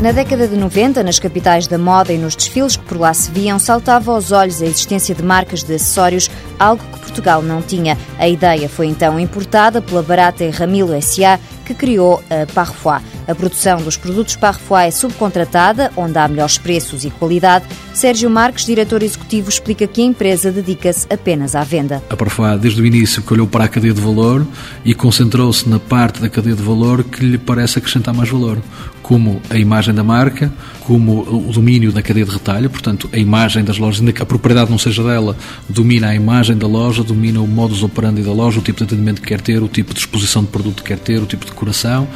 Na 0.00 0.12
década 0.12 0.46
de 0.46 0.54
90, 0.56 1.02
nas 1.02 1.18
capitais 1.18 1.66
da 1.66 1.78
moda 1.78 2.12
e 2.12 2.18
nos 2.18 2.36
desfiles 2.36 2.76
que 2.76 2.84
por 2.84 3.00
lá 3.00 3.14
se 3.14 3.30
viam, 3.30 3.58
saltava 3.58 4.12
aos 4.12 4.30
olhos 4.30 4.60
a 4.60 4.66
existência 4.66 5.14
de 5.14 5.22
marcas 5.22 5.62
de 5.62 5.74
acessórios, 5.74 6.30
algo 6.58 6.84
que 6.84 7.00
Portugal 7.00 7.40
não 7.40 7.62
tinha. 7.62 7.96
A 8.18 8.28
ideia 8.28 8.68
foi 8.68 8.88
então 8.88 9.18
importada 9.18 9.80
pela 9.80 10.02
Barata 10.02 10.44
e 10.44 10.50
Ramilo 10.50 10.92
S.A., 10.92 11.40
que 11.64 11.72
criou 11.74 12.22
a 12.28 12.46
Parfois. 12.52 13.00
A 13.28 13.34
produção 13.34 13.82
dos 13.82 13.96
produtos 13.96 14.36
Parfois 14.36 14.86
é 14.86 14.90
subcontratada, 14.92 15.90
onde 15.96 16.16
há 16.16 16.28
melhores 16.28 16.58
preços 16.58 17.04
e 17.04 17.10
qualidade. 17.10 17.64
Sérgio 17.92 18.30
Marques, 18.30 18.64
diretor 18.64 19.02
executivo, 19.02 19.48
explica 19.48 19.84
que 19.86 20.00
a 20.00 20.04
empresa 20.04 20.52
dedica-se 20.52 21.06
apenas 21.12 21.56
à 21.56 21.64
venda. 21.64 22.02
A 22.08 22.16
Parfois, 22.16 22.60
desde 22.60 22.80
o 22.80 22.86
início, 22.86 23.24
olhou 23.28 23.48
para 23.48 23.64
a 23.64 23.68
cadeia 23.68 23.92
de 23.92 24.00
valor 24.00 24.46
e 24.84 24.94
concentrou-se 24.94 25.68
na 25.68 25.80
parte 25.80 26.20
da 26.20 26.28
cadeia 26.28 26.54
de 26.54 26.62
valor 26.62 27.02
que 27.02 27.24
lhe 27.24 27.36
parece 27.36 27.78
acrescentar 27.78 28.14
mais 28.14 28.28
valor, 28.28 28.58
como 29.02 29.42
a 29.50 29.56
imagem 29.56 29.92
da 29.92 30.04
marca, 30.04 30.52
como 30.80 31.22
o 31.22 31.52
domínio 31.52 31.90
da 31.90 32.02
cadeia 32.02 32.24
de 32.24 32.32
retalho, 32.32 32.70
portanto, 32.70 33.08
a 33.12 33.18
imagem 33.18 33.64
das 33.64 33.76
lojas, 33.76 34.00
ainda 34.00 34.12
que 34.12 34.22
a 34.22 34.26
propriedade 34.26 34.70
não 34.70 34.78
seja 34.78 35.02
dela, 35.02 35.36
domina 35.68 36.08
a 36.08 36.14
imagem 36.14 36.56
da 36.56 36.66
loja, 36.68 37.02
domina 37.02 37.40
o 37.40 37.46
modus 37.46 37.82
operandi 37.82 38.22
da 38.22 38.32
loja, 38.32 38.60
o 38.60 38.62
tipo 38.62 38.78
de 38.78 38.84
atendimento 38.84 39.20
que 39.20 39.28
quer 39.28 39.40
ter, 39.40 39.62
o 39.62 39.68
tipo 39.68 39.92
de 39.92 39.98
exposição 39.98 40.42
de 40.42 40.48
produto 40.48 40.82
que 40.82 40.88
quer 40.88 40.98
ter, 40.98 41.20
o 41.20 41.26
tipo 41.26 41.44
de 41.44 41.50
decoração 41.50 42.06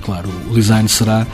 claro, 0.00 0.28
o 0.50 0.54
design 0.54 0.88
será, 0.88 1.26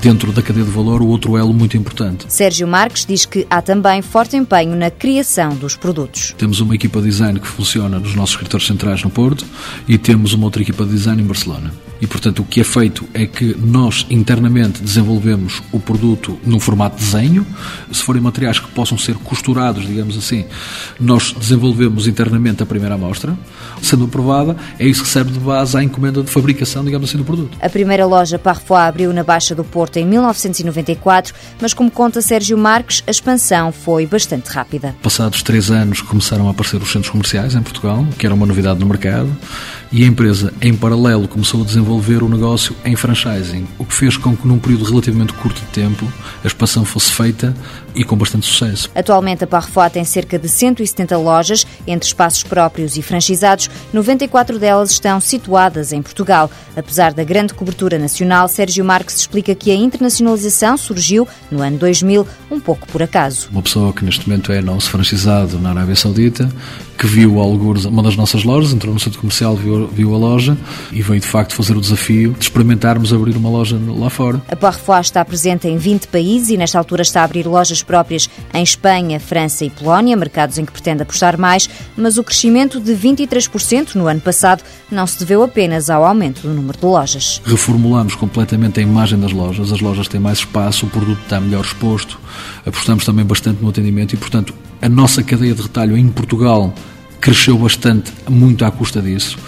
dentro 0.00 0.32
da 0.32 0.42
cadeia 0.42 0.64
de 0.64 0.70
valor, 0.70 1.02
o 1.02 1.06
outro 1.06 1.36
elo 1.36 1.52
muito 1.52 1.76
importante. 1.76 2.26
Sérgio 2.28 2.66
Marques 2.66 3.06
diz 3.06 3.24
que 3.24 3.46
há 3.48 3.62
também 3.62 4.02
forte 4.02 4.36
empenho 4.36 4.74
na 4.76 4.90
criação 4.90 5.54
dos 5.54 5.76
produtos. 5.76 6.34
Temos 6.36 6.60
uma 6.60 6.74
equipa 6.74 7.00
de 7.00 7.08
design 7.08 7.38
que 7.38 7.46
funciona 7.46 7.98
nos 7.98 8.14
nossos 8.14 8.34
escritórios 8.34 8.66
centrais 8.66 9.02
no 9.02 9.10
Porto 9.10 9.44
e 9.86 9.98
temos 9.98 10.32
uma 10.32 10.44
outra 10.44 10.62
equipa 10.62 10.84
de 10.84 10.90
design 10.90 11.22
em 11.22 11.26
Barcelona. 11.26 11.72
E, 12.00 12.06
portanto, 12.06 12.40
o 12.40 12.44
que 12.44 12.60
é 12.60 12.64
feito 12.64 13.08
é 13.14 13.26
que 13.26 13.56
nós 13.58 14.06
internamente 14.10 14.82
desenvolvemos 14.82 15.62
o 15.72 15.78
produto 15.78 16.38
num 16.44 16.58
formato 16.58 16.96
de 16.96 17.04
desenho. 17.04 17.46
Se 17.90 18.02
forem 18.02 18.20
materiais 18.20 18.58
que 18.58 18.68
possam 18.70 18.98
ser 18.98 19.14
costurados, 19.14 19.86
digamos 19.86 20.16
assim, 20.16 20.44
nós 20.98 21.32
desenvolvemos 21.32 22.06
internamente 22.06 22.62
a 22.62 22.66
primeira 22.66 22.96
amostra. 22.96 23.36
Sendo 23.80 24.04
aprovada, 24.04 24.56
é 24.78 24.86
isso 24.86 25.02
que 25.02 25.08
serve 25.08 25.32
de 25.32 25.38
base 25.38 25.76
à 25.76 25.82
encomenda 25.82 26.22
de 26.22 26.30
fabricação, 26.30 26.84
digamos 26.84 27.08
assim, 27.08 27.18
do 27.18 27.24
produto. 27.24 27.56
A 27.60 27.68
primeira 27.68 28.04
loja 28.04 28.38
Parfois 28.38 28.82
abriu 28.82 29.12
na 29.12 29.22
Baixa 29.22 29.54
do 29.54 29.64
Porto 29.64 29.96
em 29.96 30.06
1994, 30.06 31.34
mas 31.60 31.72
como 31.72 31.90
conta 31.90 32.20
Sérgio 32.20 32.58
Marques, 32.58 33.02
a 33.06 33.10
expansão 33.10 33.72
foi 33.72 34.06
bastante 34.06 34.48
rápida. 34.48 34.94
Passados 35.02 35.42
três 35.42 35.70
anos 35.70 36.02
começaram 36.02 36.48
a 36.48 36.50
aparecer 36.50 36.82
os 36.82 36.90
centros 36.90 37.10
comerciais 37.10 37.54
em 37.54 37.62
Portugal, 37.62 38.06
que 38.18 38.26
era 38.26 38.34
uma 38.34 38.46
novidade 38.46 38.80
no 38.80 38.86
mercado, 38.86 39.34
e 39.92 40.02
a 40.02 40.06
empresa, 40.06 40.52
em 40.60 40.74
paralelo, 40.74 41.28
começou 41.28 41.62
a 41.62 41.64
desenvolver 41.64 41.83
o 41.92 42.28
negócio 42.28 42.74
em 42.84 42.96
franchising, 42.96 43.66
o 43.78 43.84
que 43.84 43.94
fez 43.94 44.16
com 44.16 44.36
que 44.36 44.46
num 44.46 44.58
período 44.58 44.84
relativamente 44.84 45.32
curto 45.34 45.60
de 45.60 45.66
tempo 45.68 46.10
a 46.42 46.46
expansão 46.46 46.84
fosse 46.84 47.12
feita 47.12 47.54
e 47.94 48.04
com 48.04 48.16
bastante 48.16 48.46
sucesso. 48.46 48.90
Atualmente 48.94 49.44
a 49.44 49.46
Parfois 49.46 49.92
tem 49.92 50.04
cerca 50.04 50.38
de 50.38 50.48
170 50.48 51.16
lojas, 51.16 51.66
entre 51.86 52.06
espaços 52.06 52.42
próprios 52.42 52.96
e 52.96 53.02
franchisados, 53.02 53.70
94 53.92 54.58
delas 54.58 54.90
estão 54.90 55.20
situadas 55.20 55.92
em 55.92 56.02
Portugal. 56.02 56.50
Apesar 56.76 57.12
da 57.12 57.22
grande 57.22 57.54
cobertura 57.54 57.98
nacional, 57.98 58.48
Sérgio 58.48 58.84
Marques 58.84 59.16
explica 59.16 59.54
que 59.54 59.70
a 59.70 59.74
internacionalização 59.74 60.76
surgiu 60.76 61.26
no 61.50 61.62
ano 61.62 61.78
2000 61.78 62.26
um 62.50 62.60
pouco 62.60 62.86
por 62.88 63.02
acaso. 63.02 63.48
Uma 63.50 63.62
pessoa 63.62 63.92
que 63.92 64.04
neste 64.04 64.28
momento 64.28 64.52
é 64.52 64.60
nosso 64.60 64.90
franchisado 64.90 65.58
na 65.58 65.70
Arábia 65.70 65.96
Saudita, 65.96 66.48
que 66.98 67.06
viu 67.06 67.40
alguns, 67.40 67.84
uma 67.84 68.02
das 68.02 68.16
nossas 68.16 68.44
lojas, 68.44 68.72
entrou 68.72 68.92
no 68.92 69.00
centro 69.00 69.20
comercial, 69.20 69.56
viu, 69.56 69.88
viu 69.88 70.14
a 70.14 70.18
loja 70.18 70.56
e 70.92 71.02
veio 71.02 71.20
de 71.20 71.26
facto 71.26 71.54
fazer 71.54 71.73
o 71.76 71.80
desafio 71.80 72.32
de 72.32 72.44
experimentarmos 72.44 73.12
abrir 73.12 73.36
uma 73.36 73.48
loja 73.48 73.80
lá 73.86 74.10
fora. 74.10 74.42
A 74.48 74.56
Parfois 74.56 75.06
está 75.06 75.24
presente 75.24 75.68
em 75.68 75.76
20 75.76 76.08
países 76.08 76.48
e 76.50 76.56
nesta 76.56 76.78
altura 76.78 77.02
está 77.02 77.22
a 77.22 77.24
abrir 77.24 77.46
lojas 77.46 77.82
próprias 77.82 78.28
em 78.52 78.62
Espanha, 78.62 79.20
França 79.20 79.64
e 79.64 79.70
Polónia, 79.70 80.16
mercados 80.16 80.58
em 80.58 80.64
que 80.64 80.72
pretende 80.72 81.02
apostar 81.02 81.38
mais, 81.38 81.68
mas 81.96 82.18
o 82.18 82.24
crescimento 82.24 82.80
de 82.80 82.92
23% 82.92 83.94
no 83.94 84.06
ano 84.06 84.20
passado 84.20 84.62
não 84.90 85.06
se 85.06 85.18
deveu 85.18 85.42
apenas 85.42 85.90
ao 85.90 86.04
aumento 86.04 86.42
do 86.42 86.54
número 86.54 86.78
de 86.78 86.84
lojas. 86.84 87.40
Reformulamos 87.44 88.14
completamente 88.14 88.80
a 88.80 88.82
imagem 88.82 89.18
das 89.18 89.32
lojas, 89.32 89.72
as 89.72 89.80
lojas 89.80 90.08
têm 90.08 90.20
mais 90.20 90.38
espaço, 90.38 90.86
o 90.86 90.90
produto 90.90 91.20
está 91.22 91.40
melhor 91.40 91.64
exposto, 91.64 92.18
apostamos 92.64 93.04
também 93.04 93.24
bastante 93.24 93.62
no 93.62 93.68
atendimento 93.68 94.14
e, 94.14 94.16
portanto, 94.16 94.54
a 94.80 94.88
nossa 94.88 95.22
cadeia 95.22 95.54
de 95.54 95.62
retalho 95.62 95.96
em 95.96 96.08
Portugal 96.08 96.72
cresceu 97.24 97.56
bastante, 97.56 98.12
muito 98.28 98.66
à 98.66 98.70
custa 98.70 99.00
disso. 99.00 99.38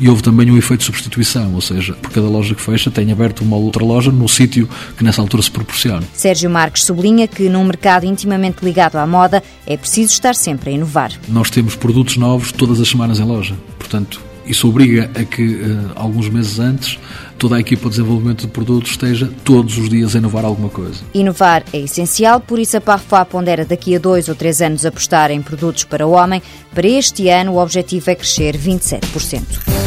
E 0.00 0.08
houve 0.08 0.22
também 0.22 0.50
um 0.50 0.56
efeito 0.56 0.80
de 0.80 0.86
substituição, 0.86 1.54
ou 1.54 1.60
seja, 1.60 1.92
por 1.92 2.10
cada 2.10 2.26
loja 2.26 2.54
que 2.54 2.62
fecha 2.62 2.90
tem 2.90 3.12
aberto 3.12 3.42
uma 3.42 3.56
outra 3.56 3.84
loja 3.84 4.10
no 4.10 4.26
sítio 4.26 4.66
que 4.96 5.04
nessa 5.04 5.20
altura 5.20 5.42
se 5.42 5.50
proporciona. 5.50 6.02
Sérgio 6.14 6.48
Marques 6.48 6.84
sublinha 6.84 7.28
que 7.28 7.50
num 7.50 7.62
mercado 7.62 8.06
intimamente 8.06 8.64
ligado 8.64 8.96
à 8.96 9.06
moda 9.06 9.42
é 9.66 9.76
preciso 9.76 10.14
estar 10.14 10.34
sempre 10.34 10.70
a 10.70 10.72
inovar. 10.72 11.12
Nós 11.28 11.50
temos 11.50 11.76
produtos 11.76 12.16
novos 12.16 12.52
todas 12.52 12.80
as 12.80 12.88
semanas 12.88 13.20
em 13.20 13.24
loja, 13.24 13.54
portanto, 13.78 14.18
isso 14.46 14.68
obriga 14.68 15.10
a 15.14 15.24
que, 15.24 15.42
uh, 15.42 15.92
alguns 15.94 16.28
meses 16.28 16.58
antes, 16.58 16.98
toda 17.38 17.56
a 17.56 17.60
equipa 17.60 17.84
de 17.84 17.90
desenvolvimento 17.90 18.42
de 18.42 18.48
produtos 18.48 18.92
esteja 18.92 19.30
todos 19.44 19.76
os 19.78 19.88
dias 19.88 20.14
a 20.14 20.18
inovar 20.18 20.44
alguma 20.44 20.68
coisa. 20.68 21.02
Inovar 21.12 21.64
é 21.72 21.78
essencial, 21.78 22.40
por 22.40 22.58
isso 22.58 22.76
a 22.76 22.80
Parfois 22.80 23.26
pondera 23.28 23.64
daqui 23.64 23.94
a 23.96 23.98
dois 23.98 24.28
ou 24.28 24.34
três 24.34 24.60
anos 24.60 24.86
apostar 24.86 25.30
em 25.30 25.42
produtos 25.42 25.84
para 25.84 26.06
o 26.06 26.12
homem. 26.12 26.42
Para 26.74 26.86
este 26.86 27.28
ano, 27.28 27.52
o 27.52 27.58
objetivo 27.58 28.10
é 28.10 28.14
crescer 28.14 28.56
27%. 28.56 29.86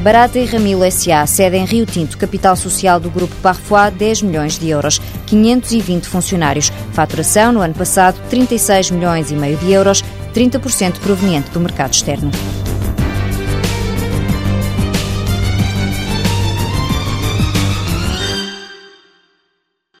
Barata 0.00 0.38
e 0.38 0.46
Ramilo 0.46 0.82
S.A. 0.84 1.26
sede 1.26 1.58
em 1.58 1.66
Rio 1.66 1.84
Tinto, 1.84 2.16
capital 2.16 2.56
social 2.56 2.98
do 2.98 3.10
Grupo 3.10 3.34
Parfois, 3.42 3.92
10 3.92 4.22
milhões 4.22 4.58
de 4.58 4.70
euros, 4.70 4.98
520 5.26 6.06
funcionários. 6.06 6.72
Faturação 6.94 7.52
no 7.52 7.60
ano 7.60 7.74
passado, 7.74 8.18
36 8.30 8.92
milhões 8.92 9.30
e 9.30 9.34
meio 9.34 9.58
de 9.58 9.70
euros, 9.70 10.02
30% 10.32 10.98
proveniente 11.00 11.50
do 11.50 11.60
mercado 11.60 11.90
externo. 11.90 12.30